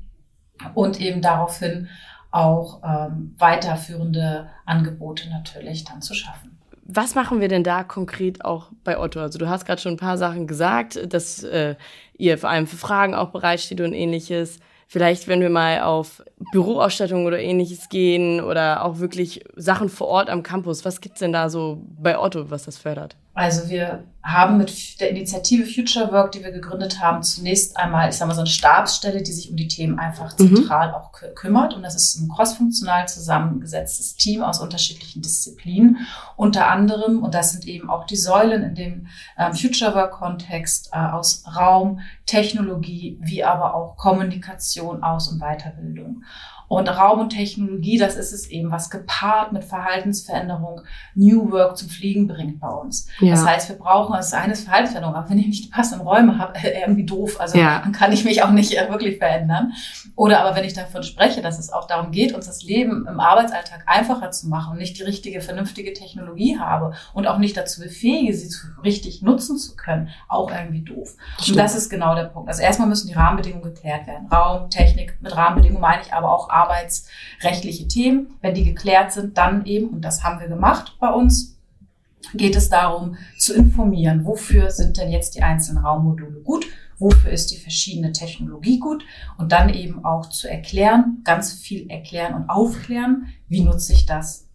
und 0.75 1.01
eben 1.01 1.21
daraufhin 1.21 1.89
auch 2.29 2.81
ähm, 2.83 3.35
weiterführende 3.37 4.49
Angebote 4.65 5.29
natürlich 5.29 5.83
dann 5.83 6.01
zu 6.01 6.13
schaffen. 6.13 6.60
Was 6.93 7.15
machen 7.15 7.39
wir 7.39 7.47
denn 7.47 7.63
da 7.63 7.83
konkret 7.83 8.43
auch 8.43 8.69
bei 8.83 8.99
Otto? 8.99 9.21
Also 9.21 9.39
du 9.39 9.47
hast 9.47 9.65
gerade 9.65 9.81
schon 9.81 9.93
ein 9.93 9.97
paar 9.97 10.17
Sachen 10.17 10.45
gesagt, 10.45 11.13
dass 11.13 11.43
äh, 11.43 11.75
ihr 12.17 12.37
vor 12.37 12.49
allem 12.49 12.67
für 12.67 12.75
Fragen 12.75 13.15
auch 13.15 13.29
bereitsteht 13.29 13.81
und 13.81 13.93
ähnliches. 13.93 14.59
Vielleicht, 14.87 15.27
wenn 15.29 15.39
wir 15.39 15.49
mal 15.49 15.81
auf 15.81 16.21
Büroausstattung 16.51 17.25
oder 17.25 17.39
ähnliches 17.39 17.89
gehen 17.89 18.41
oder 18.41 18.83
auch 18.83 18.99
wirklich 18.99 19.43
Sachen 19.55 19.89
vor 19.89 20.07
Ort 20.07 20.29
am 20.29 20.43
Campus. 20.43 20.85
Was 20.85 21.01
gibt's 21.01 21.19
denn 21.19 21.33
da 21.33 21.49
so 21.49 21.81
bei 21.99 22.17
Otto, 22.17 22.49
was 22.49 22.63
das 22.63 22.77
fördert? 22.77 23.15
Also 23.33 23.69
wir 23.69 24.03
haben 24.23 24.57
mit 24.57 24.99
der 24.99 25.09
Initiative 25.09 25.65
Future 25.65 26.11
Work, 26.11 26.33
die 26.33 26.43
wir 26.43 26.51
gegründet 26.51 27.01
haben, 27.01 27.23
zunächst 27.23 27.77
einmal, 27.77 28.09
ich 28.09 28.15
sage 28.15 28.27
mal, 28.27 28.35
so 28.35 28.41
eine 28.41 28.49
Stabsstelle, 28.49 29.23
die 29.23 29.31
sich 29.31 29.49
um 29.49 29.55
die 29.55 29.69
Themen 29.69 29.97
einfach 29.97 30.37
mhm. 30.37 30.55
zentral 30.55 30.89
mhm. 30.89 30.93
auch 30.95 31.11
kümmert. 31.33 31.73
Und 31.73 31.81
das 31.81 31.95
ist 31.95 32.19
ein 32.19 32.29
crossfunktional 32.29 33.07
zusammengesetztes 33.07 34.15
Team 34.15 34.43
aus 34.43 34.59
unterschiedlichen 34.59 35.21
Disziplinen. 35.21 36.05
Unter 36.35 36.67
anderem, 36.67 37.23
und 37.23 37.33
das 37.33 37.53
sind 37.53 37.65
eben 37.65 37.89
auch 37.89 38.05
die 38.05 38.17
Säulen 38.17 38.63
in 38.63 38.75
dem 38.75 39.07
ähm, 39.37 39.53
Future 39.53 39.95
Work-Kontext 39.95 40.89
äh, 40.91 40.97
aus 40.97 41.43
Raum, 41.55 42.01
Technologie, 42.25 43.17
wie 43.21 43.43
aber 43.43 43.73
auch 43.73 43.95
Kommunikation, 43.95 45.03
Aus- 45.03 45.29
und 45.29 45.39
Weiterbildung. 45.39 46.23
Und 46.71 46.87
Raum 46.87 47.19
und 47.19 47.31
Technologie, 47.31 47.97
das 47.97 48.15
ist 48.15 48.31
es 48.31 48.49
eben, 48.49 48.71
was 48.71 48.89
gepaart 48.89 49.51
mit 49.51 49.65
Verhaltensveränderung 49.65 50.79
New 51.15 51.51
Work 51.51 51.75
zum 51.75 51.89
Fliegen 51.89 52.27
bringt 52.27 52.61
bei 52.61 52.69
uns. 52.69 53.07
Ja. 53.19 53.31
Das 53.31 53.45
heißt, 53.45 53.67
wir 53.67 53.75
brauchen, 53.75 54.13
das 54.13 54.31
eine 54.31 54.53
ist 54.53 54.63
Verhaltensveränderung, 54.63 55.17
aber 55.17 55.29
wenn 55.29 55.37
ich 55.37 55.47
nicht 55.47 55.65
die 55.65 55.69
passenden 55.69 56.07
Räume 56.07 56.37
habe, 56.37 56.57
äh, 56.57 56.79
irgendwie 56.79 57.05
doof, 57.05 57.41
also 57.41 57.57
ja. 57.57 57.79
dann 57.79 57.91
kann 57.91 58.13
ich 58.13 58.23
mich 58.23 58.41
auch 58.41 58.51
nicht 58.51 58.71
äh, 58.71 58.89
wirklich 58.89 59.17
verändern. 59.17 59.73
Oder 60.15 60.39
aber 60.39 60.55
wenn 60.55 60.63
ich 60.63 60.71
davon 60.71 61.03
spreche, 61.03 61.41
dass 61.41 61.59
es 61.59 61.73
auch 61.73 61.87
darum 61.87 62.13
geht, 62.13 62.33
uns 62.33 62.45
das 62.45 62.63
Leben 62.63 63.05
im 63.05 63.19
Arbeitsalltag 63.19 63.83
einfacher 63.85 64.31
zu 64.31 64.47
machen 64.47 64.71
und 64.71 64.77
nicht 64.77 64.97
die 64.97 65.03
richtige, 65.03 65.41
vernünftige 65.41 65.91
Technologie 65.91 66.57
habe 66.57 66.93
und 67.13 67.27
auch 67.27 67.37
nicht 67.37 67.57
dazu 67.57 67.81
befähige, 67.81 68.33
sie 68.33 68.49
richtig 68.81 69.21
nutzen 69.21 69.57
zu 69.57 69.75
können, 69.75 70.07
auch 70.29 70.49
irgendwie 70.49 70.83
doof. 70.83 71.17
Stimmt. 71.33 71.49
Und 71.49 71.57
das 71.57 71.75
ist 71.75 71.89
genau 71.89 72.15
der 72.15 72.25
Punkt. 72.25 72.47
Also 72.47 72.61
erstmal 72.61 72.87
müssen 72.87 73.09
die 73.09 73.13
Rahmenbedingungen 73.13 73.73
geklärt 73.73 74.07
werden. 74.07 74.27
Raum, 74.27 74.69
Technik, 74.69 75.17
mit 75.19 75.35
Rahmenbedingungen 75.35 75.81
meine 75.81 76.01
ich 76.03 76.13
aber 76.13 76.33
auch 76.33 76.49
arbeitsrechtliche 76.61 77.87
Themen. 77.87 78.35
Wenn 78.41 78.53
die 78.53 78.63
geklärt 78.63 79.11
sind, 79.11 79.37
dann 79.37 79.65
eben, 79.65 79.89
und 79.89 80.01
das 80.01 80.23
haben 80.23 80.39
wir 80.39 80.47
gemacht 80.47 80.97
bei 80.99 81.09
uns, 81.09 81.57
geht 82.33 82.55
es 82.55 82.69
darum 82.69 83.17
zu 83.37 83.53
informieren, 83.53 84.25
wofür 84.25 84.71
sind 84.71 84.97
denn 84.97 85.11
jetzt 85.11 85.35
die 85.35 85.43
einzelnen 85.43 85.83
Raummodule 85.83 86.41
gut, 86.41 86.65
wofür 86.99 87.31
ist 87.31 87.51
die 87.51 87.57
verschiedene 87.57 88.11
Technologie 88.11 88.79
gut 88.79 89.03
und 89.37 89.51
dann 89.51 89.69
eben 89.69 90.05
auch 90.05 90.29
zu 90.29 90.47
erklären, 90.47 91.21
ganz 91.23 91.53
viel 91.53 91.89
erklären 91.89 92.35
und 92.35 92.49
aufklären, 92.49 93.27
wie 93.47 93.61
nutze 93.61 93.93
ich 93.93 94.05
das, 94.05 94.47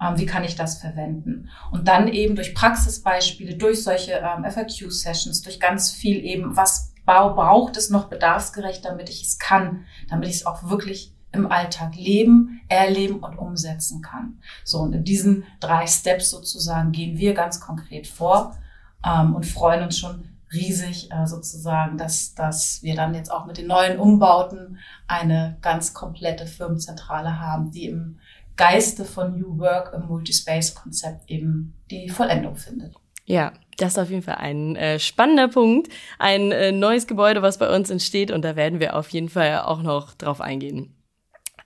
ähm, 0.00 0.16
wie 0.16 0.26
kann 0.26 0.44
ich 0.44 0.54
das 0.54 0.78
verwenden. 0.78 1.48
Und 1.72 1.88
dann 1.88 2.08
eben 2.08 2.36
durch 2.36 2.54
Praxisbeispiele, 2.54 3.56
durch 3.56 3.82
solche 3.82 4.12
ähm, 4.12 4.44
FAQ-Sessions, 4.48 5.42
durch 5.42 5.58
ganz 5.58 5.90
viel 5.90 6.24
eben, 6.24 6.56
was 6.56 6.94
braucht 7.04 7.76
es 7.76 7.90
noch 7.90 8.08
bedarfsgerecht, 8.08 8.84
damit 8.84 9.08
ich 9.08 9.22
es 9.22 9.38
kann, 9.38 9.86
damit 10.08 10.28
ich 10.28 10.36
es 10.36 10.46
auch 10.46 10.68
wirklich 10.68 11.14
im 11.32 11.50
Alltag 11.50 11.94
leben, 11.94 12.60
erleben 12.68 13.20
und 13.20 13.38
umsetzen 13.38 14.02
kann. 14.02 14.38
So, 14.64 14.78
und 14.78 14.92
in 14.92 15.04
diesen 15.04 15.44
drei 15.60 15.86
Steps 15.86 16.30
sozusagen 16.30 16.92
gehen 16.92 17.18
wir 17.18 17.34
ganz 17.34 17.60
konkret 17.60 18.06
vor 18.06 18.56
ähm, 19.04 19.34
und 19.34 19.46
freuen 19.46 19.82
uns 19.82 19.98
schon 19.98 20.24
riesig 20.52 21.10
äh, 21.12 21.26
sozusagen, 21.26 21.98
dass, 21.98 22.34
dass 22.34 22.82
wir 22.82 22.96
dann 22.96 23.14
jetzt 23.14 23.30
auch 23.30 23.44
mit 23.44 23.58
den 23.58 23.66
neuen 23.66 23.98
Umbauten 23.98 24.78
eine 25.06 25.58
ganz 25.60 25.92
komplette 25.92 26.46
Firmenzentrale 26.46 27.38
haben, 27.38 27.70
die 27.70 27.86
im 27.86 28.18
Geiste 28.56 29.04
von 29.04 29.38
New 29.38 29.58
Work 29.58 29.92
im 29.94 30.06
Multispace-Konzept 30.06 31.30
eben 31.30 31.74
die 31.90 32.08
Vollendung 32.08 32.56
findet. 32.56 32.94
Ja, 33.24 33.52
das 33.76 33.92
ist 33.92 33.98
auf 33.98 34.10
jeden 34.10 34.22
Fall 34.22 34.36
ein 34.36 34.74
äh, 34.74 34.98
spannender 34.98 35.48
Punkt. 35.48 35.92
Ein 36.18 36.50
äh, 36.50 36.72
neues 36.72 37.06
Gebäude, 37.06 37.42
was 37.42 37.58
bei 37.58 37.72
uns 37.72 37.90
entsteht 37.90 38.30
und 38.30 38.42
da 38.42 38.56
werden 38.56 38.80
wir 38.80 38.96
auf 38.96 39.10
jeden 39.10 39.28
Fall 39.28 39.60
auch 39.60 39.82
noch 39.82 40.14
drauf 40.14 40.40
eingehen 40.40 40.97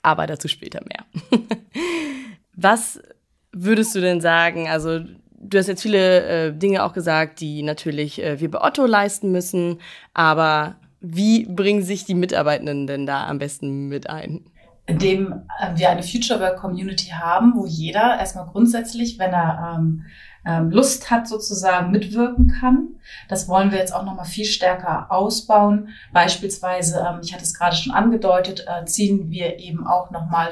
aber 0.03 0.27
dazu 0.27 0.47
später 0.47 0.81
mehr. 0.81 1.05
Was 2.55 3.01
würdest 3.51 3.95
du 3.95 4.01
denn 4.01 4.21
sagen? 4.21 4.67
Also 4.67 4.99
du 4.99 5.57
hast 5.57 5.67
jetzt 5.67 5.81
viele 5.81 6.25
äh, 6.25 6.53
Dinge 6.53 6.83
auch 6.83 6.93
gesagt, 6.93 7.39
die 7.39 7.63
natürlich 7.63 8.21
äh, 8.21 8.39
wir 8.39 8.51
bei 8.51 8.61
Otto 8.61 8.85
leisten 8.85 9.31
müssen, 9.31 9.79
aber 10.13 10.75
wie 11.01 11.45
bringen 11.45 11.83
sich 11.83 12.05
die 12.05 12.15
Mitarbeitenden 12.15 12.87
denn 12.87 13.05
da 13.05 13.27
am 13.27 13.39
besten 13.39 13.87
mit 13.87 14.09
ein? 14.09 14.45
Indem 14.85 15.31
äh, 15.59 15.75
wir 15.75 15.89
eine 15.89 16.03
Future 16.03 16.39
Work 16.39 16.57
Community 16.57 17.09
haben, 17.09 17.53
wo 17.55 17.65
jeder 17.65 18.19
erstmal 18.19 18.47
grundsätzlich, 18.47 19.17
wenn 19.17 19.31
er 19.31 19.77
ähm, 19.77 20.05
ähm, 20.45 20.71
Lust 20.71 21.09
hat, 21.09 21.27
sozusagen 21.27 21.91
mitwirken 21.91 22.49
kann. 22.49 22.95
Das 23.29 23.47
wollen 23.47 23.71
wir 23.71 23.77
jetzt 23.77 23.95
auch 23.95 24.03
nochmal 24.03 24.25
viel 24.25 24.45
stärker 24.45 25.11
ausbauen. 25.11 25.89
Beispielsweise, 26.11 27.05
ähm, 27.07 27.21
ich 27.23 27.33
hatte 27.33 27.43
es 27.43 27.53
gerade 27.53 27.75
schon 27.75 27.93
angedeutet, 27.93 28.65
äh, 28.67 28.85
ziehen 28.85 29.29
wir 29.29 29.59
eben 29.59 29.87
auch 29.87 30.11
nochmal 30.11 30.49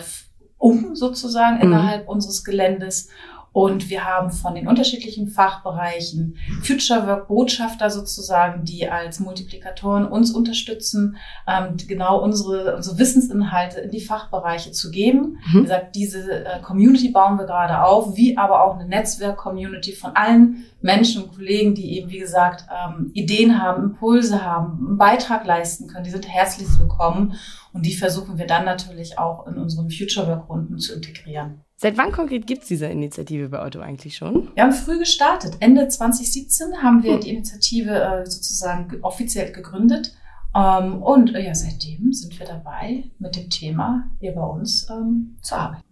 um 0.58 0.96
sozusagen 0.96 1.58
mhm. 1.58 1.64
innerhalb 1.64 2.08
unseres 2.08 2.44
Geländes 2.44 3.10
und 3.54 3.90
wir 3.90 4.06
haben 4.06 4.32
von 4.32 4.56
den 4.56 4.68
unterschiedlichen 4.68 5.28
Fachbereichen 5.28 6.38
Future 6.64 7.06
Work 7.06 7.28
Botschafter 7.28 7.90
sozusagen, 7.90 8.64
die 8.64 8.88
als 8.88 9.20
Multiplikatoren 9.20 10.06
uns 10.06 10.32
unterstützen, 10.32 11.18
ähm, 11.48 11.76
genau 11.76 12.22
unsere, 12.22 12.78
unsere 12.78 12.98
Wissensinhalte 12.98 13.82
in 13.82 13.92
die 13.92 14.00
Fachbereiche 14.00 14.72
zu 14.72 14.90
geben. 14.90 15.38
Mhm. 15.48 15.58
Wie 15.58 15.62
gesagt, 15.64 15.96
diese 15.96 16.46
äh, 16.46 16.62
Community 16.62 17.10
bauen 17.10 17.38
wir 17.38 17.46
gerade 17.46 17.84
auf, 17.84 18.16
wie 18.16 18.38
aber 18.38 18.64
auch 18.64 18.76
eine 18.76 18.88
Netzwerk-Community 18.88 19.92
von 19.94 20.16
allen 20.16 20.64
Menschen 20.82 21.24
und 21.24 21.36
Kollegen, 21.36 21.76
die 21.76 21.98
eben, 21.98 22.10
wie 22.10 22.20
gesagt, 22.20 22.66
ähm, 22.72 23.12
Ideen 23.14 23.62
haben, 23.62 23.84
Impulse 23.84 24.46
haben, 24.46 24.88
einen 24.88 24.98
Beitrag 24.98 25.46
leisten 25.46 25.88
können. 25.88 26.06
Die 26.06 26.10
sind 26.10 26.28
herzlich 26.28 26.68
willkommen 26.80 27.34
und 27.74 27.86
die 27.86 27.96
versuchen 27.96 28.38
wir 28.38 28.48
dann 28.48 28.64
natürlich 28.64 29.20
auch 29.20 29.46
in 29.46 29.58
unseren 29.58 29.92
Future 29.92 30.28
Work 30.28 30.50
Runden 30.50 30.80
zu 30.80 30.94
integrieren. 30.94 31.66
Seit 31.82 31.98
wann 31.98 32.12
konkret 32.12 32.46
gibt 32.46 32.62
es 32.62 32.68
diese 32.68 32.86
Initiative 32.86 33.50
bei 33.50 33.66
Otto 33.66 33.80
eigentlich 33.80 34.16
schon? 34.16 34.50
Wir 34.54 34.62
haben 34.62 34.72
früh 34.72 35.00
gestartet. 35.00 35.58
Ende 35.62 35.88
2017 35.88 36.84
haben 36.84 37.02
wir 37.02 37.16
hm. 37.16 37.22
die 37.22 37.30
Initiative 37.32 37.90
äh, 37.90 38.30
sozusagen 38.30 39.00
offiziell 39.02 39.52
gegründet. 39.52 40.16
Ähm, 40.56 41.02
und 41.02 41.34
äh, 41.34 41.44
ja, 41.44 41.56
seitdem 41.56 42.14
sind 42.14 42.38
wir 42.38 42.46
dabei, 42.46 43.06
mit 43.18 43.36
dem 43.36 43.50
Thema 43.50 44.12
hier 44.20 44.34
bei 44.34 44.44
uns 44.44 44.88
ähm, 44.92 45.40
zu 45.42 45.56
arbeiten. 45.56 45.84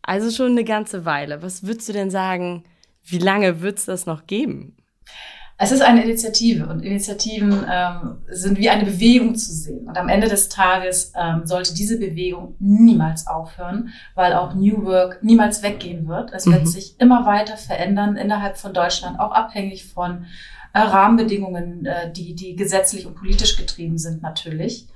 Also 0.00 0.30
schon 0.30 0.52
eine 0.52 0.64
ganze 0.64 1.04
Weile. 1.04 1.42
Was 1.42 1.62
würdest 1.62 1.90
du 1.90 1.92
denn 1.92 2.10
sagen, 2.10 2.64
wie 3.02 3.18
lange 3.18 3.60
wird 3.60 3.76
es 3.76 3.84
das 3.84 4.06
noch 4.06 4.26
geben? 4.26 4.78
Es 5.56 5.70
ist 5.70 5.82
eine 5.82 6.02
Initiative 6.02 6.66
und 6.66 6.80
Initiativen 6.80 7.64
ähm, 7.70 8.18
sind 8.28 8.58
wie 8.58 8.70
eine 8.70 8.84
Bewegung 8.84 9.36
zu 9.36 9.52
sehen. 9.52 9.86
Und 9.86 9.96
am 9.96 10.08
Ende 10.08 10.28
des 10.28 10.48
Tages 10.48 11.12
ähm, 11.16 11.42
sollte 11.46 11.74
diese 11.74 11.98
Bewegung 11.98 12.56
niemals 12.58 13.28
aufhören, 13.28 13.90
weil 14.16 14.32
auch 14.32 14.54
New 14.54 14.84
Work 14.84 15.22
niemals 15.22 15.62
weggehen 15.62 16.08
wird. 16.08 16.32
Es 16.32 16.46
mhm. 16.46 16.54
wird 16.54 16.68
sich 16.68 17.00
immer 17.00 17.24
weiter 17.24 17.56
verändern 17.56 18.16
innerhalb 18.16 18.56
von 18.56 18.74
Deutschland, 18.74 19.20
auch 19.20 19.30
abhängig 19.30 19.86
von 19.86 20.26
äh, 20.72 20.80
Rahmenbedingungen, 20.80 21.86
äh, 21.86 22.12
die, 22.12 22.34
die 22.34 22.56
gesetzlich 22.56 23.06
und 23.06 23.14
politisch 23.14 23.56
getrieben 23.56 23.96
sind 23.96 24.22
natürlich. 24.22 24.88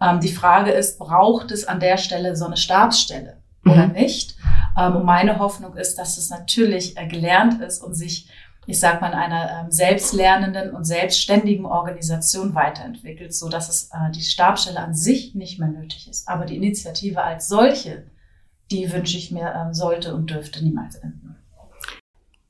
Ähm, 0.00 0.20
die 0.20 0.32
Frage 0.32 0.70
ist, 0.70 1.00
braucht 1.00 1.50
es 1.50 1.64
an 1.66 1.80
der 1.80 1.96
Stelle 1.96 2.36
so 2.36 2.46
eine 2.46 2.56
Stabsstelle 2.56 3.38
oder 3.64 3.88
mhm. 3.88 3.94
nicht? 3.94 4.36
Ähm, 4.78 4.96
und 4.96 5.04
meine 5.04 5.40
Hoffnung 5.40 5.76
ist, 5.76 5.96
dass 5.96 6.18
es 6.18 6.30
natürlich 6.30 6.96
äh, 6.96 7.08
gelernt 7.08 7.60
ist 7.60 7.82
und 7.82 7.94
sich 7.94 8.28
ich 8.66 8.80
sag 8.80 9.00
mal, 9.00 9.08
in 9.08 9.14
einer 9.14 9.60
ähm, 9.60 9.70
selbstlernenden 9.70 10.74
und 10.74 10.84
selbstständigen 10.84 11.66
Organisation 11.66 12.54
weiterentwickelt, 12.54 13.34
so 13.34 13.48
dass 13.48 13.68
es 13.68 13.90
äh, 13.92 14.10
die 14.12 14.22
Stabstelle 14.22 14.80
an 14.80 14.94
sich 14.94 15.34
nicht 15.34 15.58
mehr 15.58 15.68
nötig 15.68 16.08
ist. 16.08 16.28
Aber 16.28 16.44
die 16.46 16.56
Initiative 16.56 17.22
als 17.22 17.48
solche, 17.48 18.04
die 18.70 18.90
wünsche 18.92 19.18
ich 19.18 19.30
mir, 19.30 19.54
ähm, 19.54 19.74
sollte 19.74 20.14
und 20.14 20.30
dürfte 20.30 20.64
niemals 20.64 20.96
enden. 20.96 21.36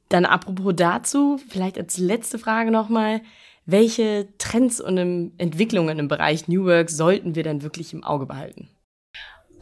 Dann 0.08 0.24
apropos 0.26 0.74
dazu, 0.76 1.38
vielleicht 1.48 1.78
als 1.78 1.98
letzte 1.98 2.38
Frage 2.38 2.70
nochmal. 2.70 3.20
Welche 3.66 4.28
Trends 4.36 4.78
und 4.78 4.98
Entwicklungen 5.38 5.98
im 5.98 6.08
Bereich 6.08 6.48
New 6.48 6.66
Work 6.66 6.90
sollten 6.90 7.34
wir 7.34 7.42
denn 7.42 7.62
wirklich 7.62 7.94
im 7.94 8.04
Auge 8.04 8.26
behalten? 8.26 8.68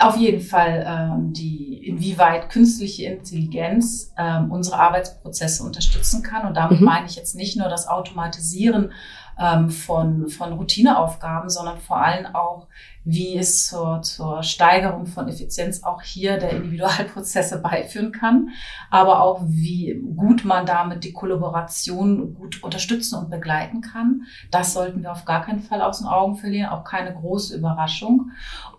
auf 0.02 0.16
jeden 0.16 0.40
Fall 0.40 0.84
ähm, 0.86 1.32
die, 1.32 1.71
inwieweit 1.82 2.48
künstliche 2.48 3.06
Intelligenz 3.06 4.12
ähm, 4.16 4.50
unsere 4.50 4.78
Arbeitsprozesse 4.78 5.64
unterstützen 5.64 6.22
kann. 6.22 6.46
Und 6.46 6.54
damit 6.54 6.80
mhm. 6.80 6.86
meine 6.86 7.06
ich 7.06 7.16
jetzt 7.16 7.34
nicht 7.34 7.56
nur 7.56 7.68
das 7.68 7.88
Automatisieren 7.88 8.92
ähm, 9.38 9.70
von, 9.70 10.28
von 10.28 10.52
Routineaufgaben, 10.52 11.48
sondern 11.48 11.78
vor 11.78 12.02
allem 12.02 12.26
auch, 12.34 12.68
wie 13.04 13.36
es 13.36 13.66
zur, 13.66 14.02
zur 14.02 14.42
Steigerung 14.42 15.06
von 15.06 15.26
Effizienz 15.26 15.82
auch 15.82 16.02
hier 16.02 16.38
der 16.38 16.50
Individualprozesse 16.50 17.58
beiführen 17.62 18.12
kann, 18.12 18.50
aber 18.90 19.22
auch 19.22 19.40
wie 19.44 20.00
gut 20.16 20.44
man 20.44 20.66
damit 20.66 21.02
die 21.04 21.12
Kollaboration 21.12 22.34
gut 22.34 22.62
unterstützen 22.62 23.18
und 23.18 23.30
begleiten 23.30 23.80
kann. 23.80 24.22
Das 24.50 24.72
sollten 24.72 25.02
wir 25.02 25.12
auf 25.12 25.24
gar 25.24 25.44
keinen 25.44 25.60
Fall 25.60 25.82
aus 25.82 25.98
den 25.98 26.06
Augen 26.06 26.36
verlieren, 26.36 26.70
auch 26.70 26.84
keine 26.84 27.12
große 27.12 27.56
Überraschung. 27.56 28.30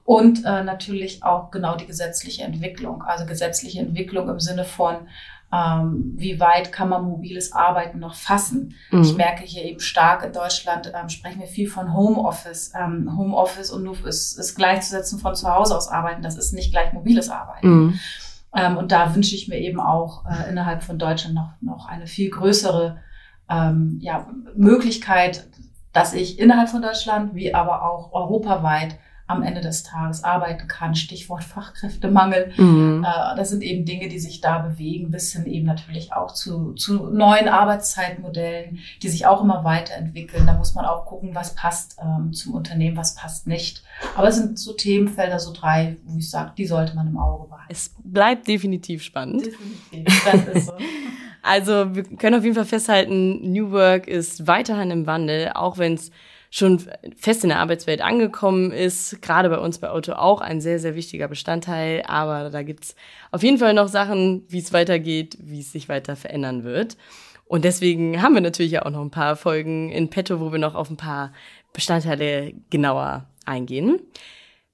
Und 0.06 0.44
äh, 0.46 0.64
natürlich 0.64 1.24
auch 1.24 1.50
genau 1.50 1.78
die 1.78 1.86
gesetzliche 1.86 2.44
Entwicklung, 2.44 3.04
also 3.04 3.26
gesetzliche 3.26 3.80
Entwicklung 3.80 4.30
im 4.30 4.40
Sinne 4.40 4.66
von 4.66 5.08
ähm, 5.54 6.14
wie 6.16 6.40
weit 6.40 6.72
kann 6.72 6.90
man 6.90 7.04
mobiles 7.04 7.54
Arbeiten 7.54 8.00
noch 8.00 8.16
fassen. 8.16 8.74
Mhm. 8.90 9.04
Ich 9.04 9.16
merke 9.16 9.44
hier 9.44 9.64
eben 9.64 9.80
stark 9.80 10.26
in 10.26 10.34
Deutschland, 10.34 10.92
ähm, 10.96 11.10
sprechen 11.10 11.40
wir 11.40 11.48
viel 11.48 11.70
von 11.70 11.94
Homeoffice. 11.94 12.74
Ähm, 12.76 13.16
Homeoffice 13.16 13.70
und 13.70 13.84
nur 13.84 14.04
ist, 14.08 14.38
ist 14.40 14.56
gleichzusetzen 14.56 15.20
von 15.20 15.36
zu 15.36 15.54
Hause 15.54 15.78
aus 15.78 15.90
arbeiten. 15.90 16.24
Das 16.24 16.38
ist 16.38 16.54
nicht 16.54 16.72
gleich 16.72 16.92
mobiles 16.92 17.30
Arbeiten. 17.30 17.68
Mhm. 17.68 18.00
Ähm, 18.56 18.78
und 18.78 18.92
da 18.92 19.14
wünsche 19.14 19.36
ich 19.36 19.48
mir 19.48 19.60
eben 19.60 19.80
auch 19.80 20.26
äh, 20.26 20.50
innerhalb 20.50 20.84
von 20.84 20.98
Deutschland 20.98 21.36
noch, 21.36 21.54
noch 21.62 21.88
eine 21.88 22.08
viel 22.08 22.32
größere 22.32 22.98
ähm, 23.50 24.00
ja, 24.02 24.28
Möglichkeit, 24.56 25.48
dass 25.92 26.14
ich 26.14 26.40
innerhalb 26.40 26.70
von 26.70 26.82
Deutschland 26.82 27.36
wie 27.36 27.54
aber 27.54 27.84
auch 27.84 28.12
europaweit 28.14 28.98
am 29.34 29.44
Ende 29.44 29.62
des 29.62 29.84
Tages 29.84 30.24
arbeiten 30.24 30.68
kann. 30.68 30.96
Stichwort 30.96 31.44
Fachkräftemangel. 31.44 32.54
Mhm. 32.56 33.06
Äh, 33.06 33.36
das 33.36 33.50
sind 33.50 33.64
eben 33.64 33.86
Dinge, 33.86 34.08
die 34.08 34.20
sich 34.20 34.42
da 34.42 34.60
bewegen, 34.60 35.12
bis 35.12 35.34
hin 35.34 35.46
eben 35.46 35.66
natürlich 35.66 36.14
auch 36.14 36.34
zu, 36.34 36.74
zu 36.74 37.08
neuen 37.08 37.48
Arbeitszeitmodellen, 37.48 38.80
die 39.02 39.10
sich 39.10 39.26
auch 39.26 39.44
immer 39.44 39.64
weiterentwickeln. 39.64 40.48
Da 40.48 40.54
muss 40.54 40.76
man 40.76 40.86
auch 40.86 41.06
gucken, 41.06 41.36
was 41.36 41.56
passt 41.56 41.98
ähm, 42.02 42.34
zum 42.34 42.54
Unternehmen, 42.54 42.96
was 42.96 43.16
passt 43.16 43.48
nicht. 43.48 43.84
Aber 44.16 44.30
es 44.30 44.38
sind 44.38 44.58
so 44.58 44.74
Themenfelder, 44.74 45.40
so 45.40 45.52
drei, 45.52 45.98
wo 46.06 46.18
ich 46.18 46.30
sage, 46.30 46.54
die 46.58 46.66
sollte 46.66 46.96
man 46.96 47.08
im 47.08 47.18
Auge 47.18 47.50
behalten. 47.50 47.68
Es 47.70 47.94
bleibt 48.04 48.48
definitiv 48.48 49.04
spannend. 49.04 49.46
Definitiv, 49.46 50.24
das 50.26 50.56
ist 50.56 50.66
so. 50.68 50.74
Also 51.46 51.94
wir 51.94 52.04
können 52.04 52.38
auf 52.38 52.44
jeden 52.44 52.56
Fall 52.56 52.64
festhalten, 52.64 53.52
New 53.52 53.72
Work 53.72 54.08
ist 54.08 54.48
weiterhin 54.48 54.92
im 54.92 55.06
Wandel, 55.06 55.52
auch 55.54 55.78
wenn 55.78 55.96
es 55.96 56.10
schon 56.54 56.80
fest 57.18 57.44
in 57.44 57.50
der 57.50 57.58
Arbeitswelt 57.58 58.02
angekommen 58.02 58.72
ist. 58.72 59.24
Gerade 59.24 59.50
bei 59.50 59.58
uns 59.58 59.80
bei 59.80 59.90
Auto 59.90 60.14
auch 60.14 60.40
ein 60.40 60.62
sehr, 60.62 60.78
sehr 60.78 60.94
wichtiger 60.94 61.28
Bestandteil. 61.28 62.04
Aber 62.06 62.52
da 62.52 62.62
gibt's 62.62 62.96
auf 63.32 63.42
jeden 63.42 63.58
Fall 63.58 63.74
noch 63.74 63.88
Sachen, 63.88 64.46
wie 64.50 64.60
es 64.60 64.72
weitergeht, 64.72 65.36
wie 65.42 65.62
es 65.62 65.72
sich 65.72 65.90
weiter 65.90 66.16
verändern 66.16 66.64
wird. 66.64 66.96
Und 67.46 67.66
deswegen 67.66 68.22
haben 68.22 68.36
wir 68.36 68.42
natürlich 68.42 68.80
auch 68.80 68.92
noch 68.92 69.02
ein 69.02 69.10
paar 69.10 69.36
Folgen 69.36 69.90
in 69.90 70.12
petto, 70.12 70.40
wo 70.40 70.52
wir 70.52 70.60
noch 70.60 70.76
auf 70.76 70.92
ein 70.92 70.98
paar 70.98 71.34
Bestandteile 71.74 72.54
genauer 72.70 73.26
eingehen. 73.46 74.00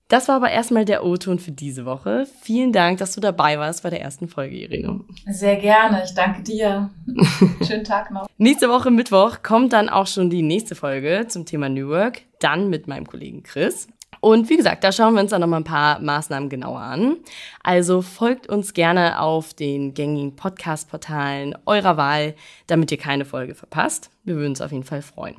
Das 0.10 0.28
war 0.28 0.38
aber 0.38 0.50
erstmal 0.50 0.86
der 0.86 1.06
O-Ton 1.06 1.38
für 1.38 1.52
diese 1.52 1.86
Woche. 1.86 2.26
Vielen 2.42 2.74
Dank, 2.74 2.98
dass 2.98 3.14
du 3.14 3.22
dabei 3.22 3.60
warst 3.60 3.84
bei 3.84 3.92
der 3.92 4.02
ersten 4.02 4.28
Folge, 4.28 4.58
Irene. 4.58 5.02
Sehr 5.28 5.56
gerne. 5.58 6.04
Ich 6.04 6.16
danke 6.16 6.42
dir. 6.42 6.90
Schönen 7.68 7.84
Tag 7.84 8.10
noch. 8.10 8.28
Nächste 8.40 8.70
Woche 8.70 8.90
Mittwoch 8.90 9.44
kommt 9.44 9.72
dann 9.72 9.88
auch 9.88 10.08
schon 10.08 10.32
die 10.32 10.42
nächste 10.42 10.74
Folge 10.74 11.26
zum 11.28 11.46
Thema 11.46 11.70
New 11.70 11.90
Work. 11.90 12.24
Dann 12.40 12.72
mit 12.72 12.88
meinem 12.88 13.06
Kollegen 13.06 13.44
Chris. 13.44 13.88
Und 14.20 14.50
wie 14.50 14.58
gesagt, 14.58 14.84
da 14.84 14.92
schauen 14.92 15.14
wir 15.14 15.22
uns 15.22 15.30
dann 15.30 15.42
nochmal 15.42 15.62
ein 15.62 15.66
paar 15.66 16.00
Maßnahmen 16.00 16.50
genauer 16.50 16.80
an. 16.80 17.18
Also 17.62 18.02
folgt 18.02 18.48
uns 18.48 18.74
gerne 18.74 19.22
auf 19.22 19.54
den 19.54 19.94
gängigen 19.94 20.36
Podcast-Portalen 20.36 21.56
eurer 21.68 21.98
Wahl, 21.98 22.34
damit 22.66 22.92
ihr 22.92 22.98
keine 22.98 23.26
Folge 23.26 23.54
verpasst. 23.54 24.10
Wir 24.24 24.36
würden 24.36 24.50
uns 24.50 24.62
auf 24.62 24.72
jeden 24.72 24.84
Fall 24.84 25.04
freuen. 25.04 25.36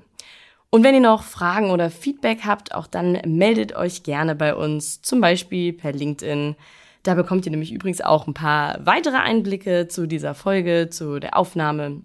Und 0.70 0.84
wenn 0.84 0.94
ihr 0.94 1.00
noch 1.00 1.24
Fragen 1.24 1.70
oder 1.70 1.90
Feedback 1.90 2.40
habt, 2.46 2.74
auch 2.74 2.86
dann 2.86 3.18
meldet 3.26 3.74
euch 3.74 4.04
gerne 4.04 4.36
bei 4.36 4.54
uns, 4.54 5.02
zum 5.02 5.20
Beispiel 5.20 5.72
per 5.72 5.92
LinkedIn. 5.92 6.54
Da 7.02 7.14
bekommt 7.14 7.44
ihr 7.46 7.50
nämlich 7.50 7.72
übrigens 7.72 8.00
auch 8.00 8.26
ein 8.26 8.34
paar 8.34 8.78
weitere 8.84 9.16
Einblicke 9.16 9.88
zu 9.88 10.06
dieser 10.06 10.34
Folge, 10.34 10.88
zu 10.90 11.18
der 11.18 11.36
Aufnahme 11.36 12.02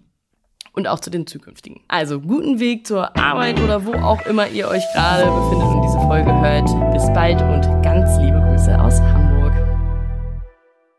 und 0.72 0.88
auch 0.88 1.00
zu 1.00 1.10
den 1.10 1.26
zukünftigen. 1.26 1.80
Also 1.86 2.20
guten 2.20 2.58
Weg 2.58 2.86
zur 2.86 3.16
Arbeit 3.16 3.60
oder 3.60 3.86
wo 3.86 3.94
auch 3.94 4.24
immer 4.26 4.48
ihr 4.48 4.68
euch 4.68 4.84
gerade 4.94 5.24
befindet 5.24 5.68
und 5.68 5.82
diese 5.82 6.00
Folge 6.00 6.32
hört. 6.40 6.92
Bis 6.92 7.06
bald 7.14 7.40
und 7.40 7.82
ganz 7.82 8.18
liebe 8.18 8.40
Grüße 8.40 8.80
aus 8.80 9.00